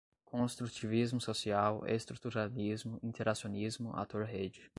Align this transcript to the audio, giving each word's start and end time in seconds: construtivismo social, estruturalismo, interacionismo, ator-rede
construtivismo 0.25 1.21
social, 1.21 1.83
estruturalismo, 1.85 2.97
interacionismo, 3.03 3.95
ator-rede 3.95 4.61